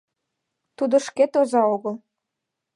[0.77, 1.95] Тудо шкет оза огыл.